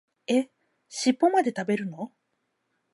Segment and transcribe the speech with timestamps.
[0.25, 0.49] え、
[0.89, 2.11] しっぽまで食べるの？